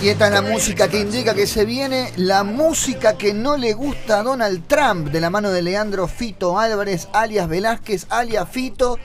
[0.00, 3.72] Y esta es la música que indica que se viene la música que no le
[3.74, 8.96] gusta a Donald Trump, de la mano de Leandro Fito Álvarez, alias Velázquez, alias Fito,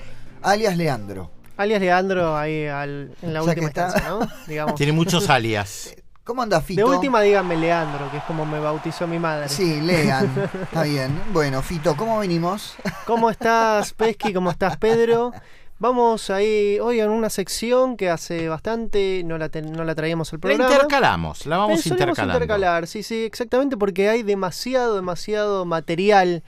[0.44, 1.33] alias Leandro.
[1.58, 4.20] Alias Leandro ahí al- en la O sea última instancia, ¿no?
[4.48, 4.76] Digamos.
[4.76, 5.96] Tiene muchos alias.
[6.23, 6.88] ¿Cómo anda De Fito?
[6.88, 9.50] última díganme Leandro, que es como me bautizó mi madre.
[9.50, 10.32] Sí, lean.
[10.63, 11.22] Está bien.
[11.34, 12.76] Bueno, Fito, ¿cómo venimos?
[13.05, 14.34] ¿Cómo estás, Pesky?
[14.34, 15.34] ¿Cómo estás, Pedro?
[15.80, 20.32] Vamos ahí hoy en una sección que hace bastante no la, ten- no la traíamos
[20.32, 20.72] al La programa.
[20.74, 22.34] intercalamos, la vamos Eh, intercalando.
[22.35, 26.41] intercalar, sí, sí, exactamente, porque hay demasiado, demasiado material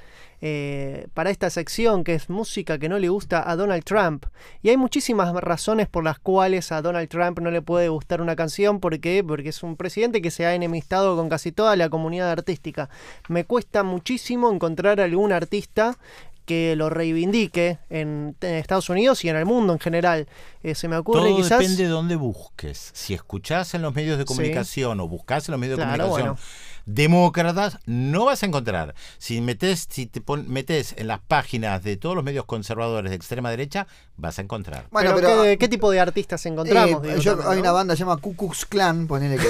[0.47, 4.27] eh, para esta sección que es música que no le gusta a Donald Trump.
[4.61, 8.35] Y hay muchísimas razones por las cuales a Donald Trump no le puede gustar una
[8.35, 8.79] canción.
[8.79, 9.23] ¿Por qué?
[9.27, 12.89] Porque es un presidente que se ha enemistado con casi toda la comunidad artística.
[13.27, 15.97] Me cuesta muchísimo encontrar algún artista
[16.45, 20.27] que lo reivindique en, en Estados Unidos y en el mundo en general.
[20.61, 21.57] Eh, se me ocurre Todo quizás...
[21.57, 22.91] depende de dónde busques.
[22.93, 24.27] Si escuchás en los medios de Sí.
[24.27, 26.37] comunicación o buscás en los medios de comunicación bueno.
[26.85, 28.95] Demócratas, no vas a encontrar.
[29.17, 33.15] Si metes, si te pon- metes en las páginas de todos los medios conservadores de
[33.15, 34.85] extrema derecha, vas a encontrar.
[34.91, 37.03] pero, ¿qué, qué tipo de artistas encontramos?
[37.03, 37.61] eh, Digo, yo- también, hay ¿no?
[37.61, 39.47] una banda que se llama Ku Klux Klan, ponele que,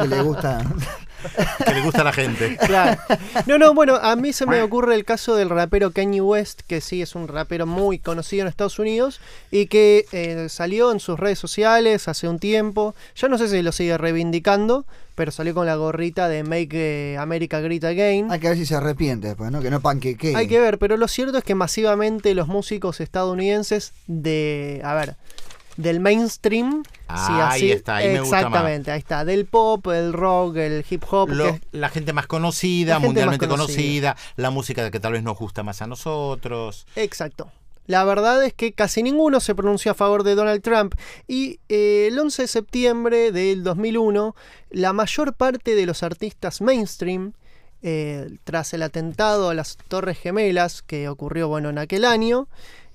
[0.00, 0.62] que le gusta.
[1.64, 2.56] Que le gusta a la gente.
[2.68, 3.00] Claro.
[3.46, 6.80] No, no, bueno, a mí se me ocurre el caso del rapero Kanye West, que
[6.80, 11.18] sí es un rapero muy conocido en Estados Unidos y que eh, salió en sus
[11.18, 12.94] redes sociales hace un tiempo.
[13.16, 17.18] Ya no sé si lo sigue reivindicando, pero salió con la gorrita de Make eh,
[17.18, 18.30] America Great Again.
[18.30, 19.60] Hay que ver si se arrepiente después, ¿no?
[19.60, 20.36] Que no panquequee.
[20.36, 25.16] Hay que ver, pero lo cierto es que masivamente los músicos estadounidenses de, a ver,
[25.78, 28.44] del mainstream, sí, Ahí así, está, ahí me gusta más.
[28.44, 32.26] exactamente, ahí está, del pop, el rock, el hip hop, Lo- que- la gente más
[32.26, 33.76] conocida, gente mundialmente más conocida.
[34.12, 36.86] conocida, la música que tal vez nos gusta más a nosotros.
[36.96, 37.50] Exacto.
[37.86, 40.94] La verdad es que casi ninguno se pronunció a favor de Donald Trump
[41.26, 44.34] y eh, el 11 de septiembre del 2001
[44.70, 47.32] la mayor parte de los artistas mainstream
[47.80, 52.48] eh, tras el atentado a las Torres Gemelas que ocurrió bueno en aquel año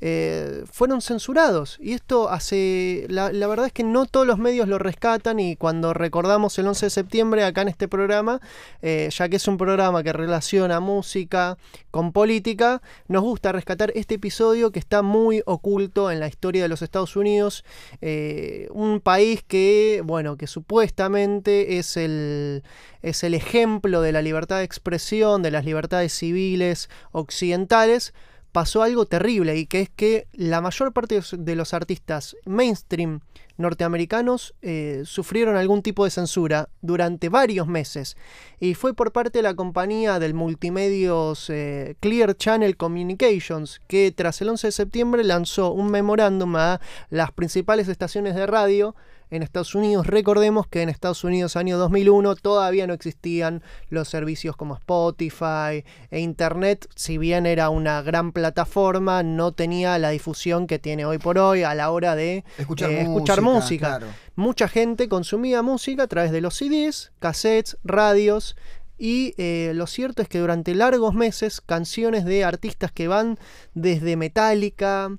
[0.05, 1.77] eh, fueron censurados.
[1.79, 5.93] Y esto hace la, verdad es que no todos los medios lo rescatan y cuando
[5.93, 8.41] recordamos el 11 de septiembre acá en este programa
[8.81, 11.57] eh, ya que es un programa que relaciona música
[11.89, 16.67] con política nos gusta rescatar este episodio que está muy oculto en la historia de
[16.67, 17.63] los Estados Unidos
[18.01, 22.63] eh, un país que bueno que supuestamente es el
[23.01, 28.13] es el ejemplo de la libertad de expresión de las libertades civiles occidentales
[28.53, 33.19] pasó algo terrible y que es que la mayor parte de los- artistas mainstream
[33.57, 38.15] norteamericanos eh, sufrieron algún tipo de censura durante varios meses.
[38.59, 44.41] Y fue por parte de la compañía del multimedios eh, Clear Channel Communications que tras
[44.41, 48.95] el 11 de septiembre lanzó un memorándum a las principales estaciones de radio
[49.29, 50.07] en Estados Unidos.
[50.07, 56.19] Recordemos que en Estados Unidos, año 2001, todavía no existían los servicios como Spotify e
[56.19, 56.88] Internet.
[56.95, 61.63] Si bien era una gran plataforma, no tenía la difusión que tiene hoy por hoy
[61.63, 63.88] a la hora de Escuchar eh, escuchar música, música.
[63.97, 64.07] claro.
[64.35, 68.56] Mucha gente consumía música a través de los CDs, cassettes, radios.
[68.97, 73.38] Y eh, lo cierto es que durante largos meses canciones de artistas que van
[73.73, 75.09] desde Metallica,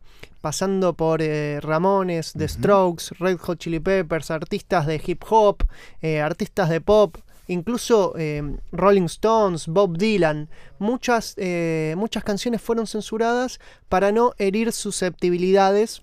[0.44, 5.62] pasando por eh, Ramones, The Strokes, Red Hot Chili Peppers, artistas de hip hop,
[6.02, 7.16] eh, artistas de pop,
[7.48, 14.72] incluso eh, Rolling Stones, Bob Dylan, muchas, eh, muchas canciones fueron censuradas para no herir
[14.72, 16.02] susceptibilidades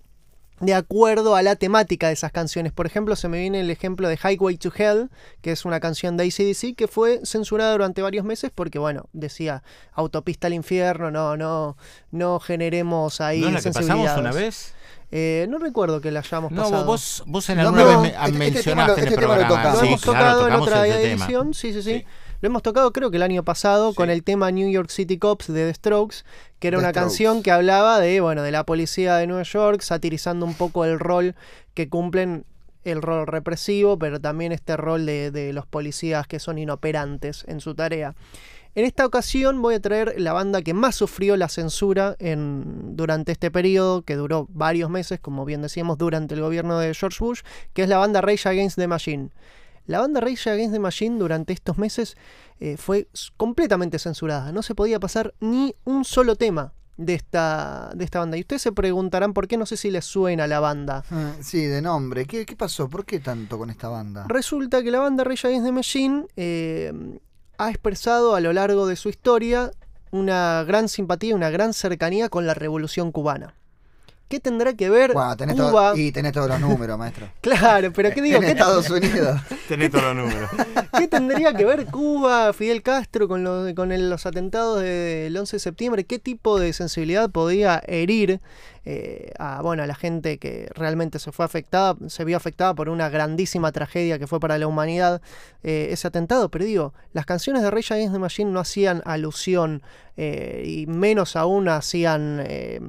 [0.61, 2.71] de acuerdo a la temática de esas canciones.
[2.71, 5.09] Por ejemplo, se me viene el ejemplo de Highway to Hell,
[5.41, 9.63] que es una canción de ACDC que fue censurada durante varios meses porque, bueno, decía
[9.93, 11.77] autopista al infierno, no, no,
[12.11, 14.73] no generemos ahí ¿No es la que pasamos una vez?
[15.13, 16.85] Eh, no recuerdo que la hayamos No, pasado.
[16.85, 19.27] vos, vos en alguna no, vez me- este- este mencionaste lo- en el este lo
[19.27, 19.63] programa.
[19.73, 22.05] Lo Sí, hemos claro, tocado en otra edición, sí, sí, sí, Sí.
[22.41, 25.47] Lo hemos tocado creo que el año pasado con el tema New York City Cops
[25.47, 26.17] de The Strokes,
[26.59, 27.05] que era The una Strokes.
[27.05, 30.99] canción que hablaba de, bueno, de la policía de Nueva York, satirizando un poco el
[30.99, 31.35] rol
[31.75, 32.45] que cumplen
[32.83, 37.61] el rol represivo, pero también este rol de, de los policías que son inoperantes en
[37.61, 38.15] su tarea.
[38.73, 43.33] En esta ocasión voy a traer la banda que más sufrió la censura en, durante
[43.33, 47.41] este periodo, que duró varios meses, como bien decíamos, durante el gobierno de George Bush,
[47.73, 49.29] que es la banda Rage Against the Machine.
[49.87, 52.15] La banda Rage Against the Machine durante estos meses
[52.59, 53.07] eh, fue
[53.37, 54.51] completamente censurada.
[54.51, 58.37] No se podía pasar ni un solo tema de esta, de esta banda.
[58.37, 61.03] Y ustedes se preguntarán por qué no sé si les suena la banda.
[61.09, 62.25] Ah, Sí, de nombre.
[62.25, 62.87] ¿Qué, qué pasó?
[62.89, 64.25] ¿Por qué tanto con esta banda?
[64.27, 66.93] Resulta que la banda Rage Against the Machine eh,
[67.57, 69.71] ha expresado a lo largo de su historia
[70.11, 73.55] una gran simpatía, una gran cercanía con la revolución cubana.
[74.27, 75.91] ¿Qué tendrá que ver Bueno, tenés Cuba?
[75.91, 77.27] todo- y tenés todos los números, maestro.
[77.41, 78.37] Claro, pero ¿qué digo?
[78.37, 79.41] en ¿Qué, Estados Unidos.
[79.71, 80.49] Tenés todos los números.
[80.97, 85.55] qué tendría que ver Cuba, Fidel Castro con, los- con los atentados de- del 11
[85.55, 86.03] de septiembre?
[86.03, 88.41] ¿Qué tipo de sensibilidad podía herir
[88.85, 92.89] eh, a, bueno, a la gente que realmente se fue afectada, se vio afectada por
[92.89, 95.21] una grandísima tragedia que fue para la humanidad
[95.63, 96.49] eh, ese atentado?
[96.49, 99.83] Pero digo, las canciones de Rage Against the Machine no hacían alusión
[100.17, 102.79] eh, y menos aún hacían eh,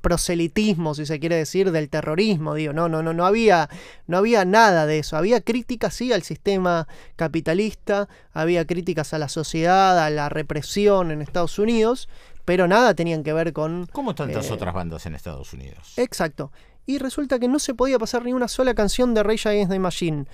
[0.00, 2.54] proselitismo, si se quiere decir, del terrorismo.
[2.54, 3.68] Digo, no, no, no, no había,
[4.06, 5.16] no había nada de eso.
[5.16, 11.22] Había críticas, sí, al sistema capitalista, había críticas a la sociedad, a la represión en
[11.22, 12.08] Estados Unidos,
[12.44, 15.94] pero nada tenían que ver con Como tantas Eh, otras bandas en Estados Unidos.
[15.96, 16.52] Exacto.
[16.84, 19.78] Y resulta que no se podía pasar ni una sola canción de Rage Against the
[19.78, 20.26] Machine.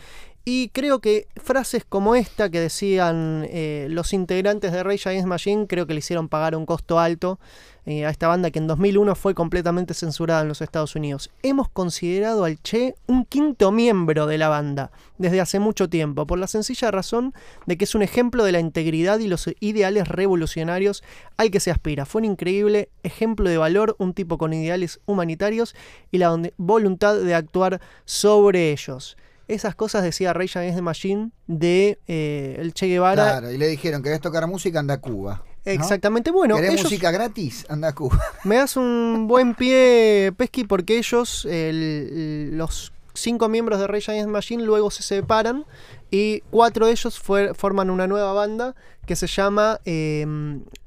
[0.51, 5.67] Y creo que frases como esta que decían eh, los integrantes de Rage Against Machine,
[5.67, 7.39] creo que le hicieron pagar un costo alto
[7.85, 11.29] eh, a esta banda que en 2001 fue completamente censurada en los Estados Unidos.
[11.43, 16.39] Hemos considerado al Che un quinto miembro de la banda desde hace mucho tiempo, por
[16.39, 17.35] la sencilla razón
[17.67, 21.05] de que es un ejemplo de la integridad y los ideales revolucionarios
[21.37, 22.07] al que se aspira.
[22.07, 25.75] Fue un increíble ejemplo de valor, un tipo con ideales humanitarios
[26.11, 29.19] y la voluntad de actuar sobre ellos.
[29.49, 33.25] Esas cosas decía Rage Against the Machine de eh, el Che Guevara.
[33.25, 34.79] Claro, y le dijeron, ¿querés tocar música?
[34.79, 35.43] Anda a Cuba.
[35.65, 35.73] ¿no?
[35.73, 37.67] Exactamente, bueno, ¿Querés ellos, música gratis?
[37.69, 38.19] Anda a Cuba.
[38.45, 44.29] me das un buen pie, Pesky, porque ellos, el- los cinco miembros de Rage Against
[44.29, 45.65] the Machine, luego se separan
[46.11, 48.75] y cuatro de ellos fue- forman una nueva banda
[49.07, 50.27] que se llama eh,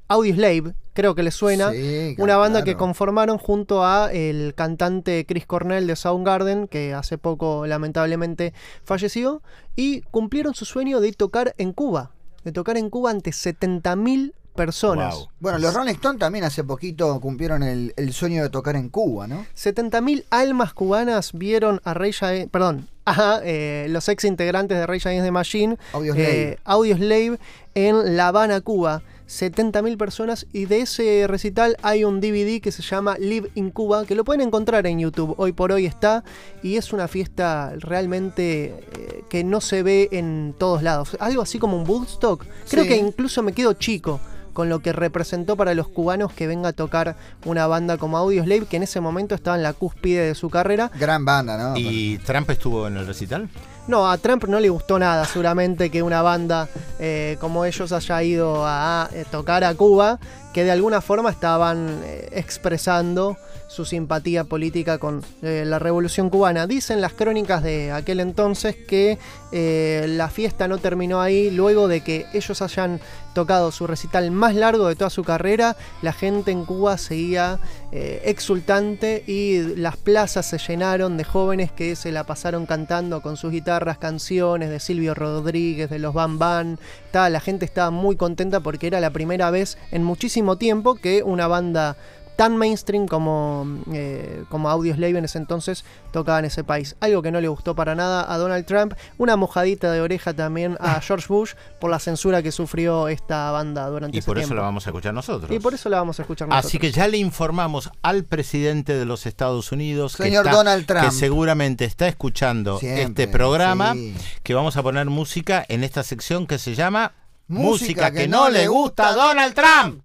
[0.08, 1.70] Audioslave, creo que les suena.
[1.72, 7.16] Sí, una banda que conformaron junto a el cantante Chris Cornell de Soundgarden, que hace
[7.18, 8.52] poco lamentablemente
[8.84, 9.42] falleció,
[9.74, 12.10] y cumplieron su sueño de tocar en Cuba,
[12.44, 15.14] de tocar en Cuba ante 70.000 personas.
[15.14, 15.28] Wow.
[15.40, 19.26] Bueno, los Rolling Stones también hace poquito cumplieron el, el sueño de tocar en Cuba,
[19.26, 19.46] ¿no?
[19.56, 25.26] 70.000 almas cubanas vieron a Against- perdón, a eh, los ex integrantes de Rage Against
[25.26, 27.34] the Machine, Audioslave.
[27.34, 27.38] eh,
[27.74, 29.02] en La Habana, Cuba.
[29.28, 34.04] 70.000 personas y de ese recital hay un DVD que se llama Live in Cuba,
[34.04, 36.22] que lo pueden encontrar en YouTube, hoy por hoy está,
[36.62, 41.16] y es una fiesta realmente eh, que no se ve en todos lados.
[41.18, 42.44] Algo así como un Woodstock.
[42.68, 42.88] Creo Sí.
[42.90, 44.20] que incluso me quedo chico
[44.52, 48.66] con lo que representó para los cubanos que venga a tocar una banda como Audioslave,
[48.66, 50.90] que en ese momento estaba en la cúspide de su carrera.
[50.98, 51.76] Gran banda, ¿no?
[51.76, 53.48] ¿Y Trump estuvo en el recital?
[53.88, 56.68] No, a Trump no le gustó nada, seguramente, que una banda
[57.00, 60.20] eh, como ellos haya ido a eh, tocar a Cuba,
[60.54, 63.36] que de alguna forma estaban eh, expresando
[63.66, 66.66] su simpatía política con la revolución cubana.
[66.66, 69.16] Dicen las crónicas de aquel entonces que
[69.50, 73.00] la fiesta no terminó ahí, luego de que ellos hayan
[73.32, 77.60] tocado su recital más largo de toda su carrera, la gente en Cuba seguía
[77.92, 83.52] exultante y las plazas se llenaron de jóvenes que se la pasaron cantando con sus
[83.52, 86.76] guitarras canciones de Silvio Rodríguez, de los Bam Bam.
[87.06, 91.22] Estaba- la gente estaba muy contenta porque era la primera vez en muchísimo tiempo que
[91.22, 91.96] una banda
[92.36, 96.96] tan mainstream como, eh, como Audioslave en ese entonces tocaba en ese país.
[97.00, 98.94] Algo que no le gustó para nada a Donald Trump.
[99.18, 103.86] Una mojadita de oreja también a George Bush por la censura que sufrió esta banda
[103.88, 104.56] durante Y ese por eso tiempo.
[104.56, 105.50] la vamos a escuchar nosotros.
[105.50, 106.66] Y por eso la vamos a escuchar nosotros.
[106.68, 110.86] Así que ya le informamos al presidente de los Estados Unidos, que, Señor está- Donald
[110.86, 111.04] Trump.
[111.04, 114.14] que seguramente está escuchando Siempre, este programa, sí.
[114.42, 117.12] que vamos a poner música en esta sección que se llama
[117.48, 120.00] Música que no le gusta a Donald Trump.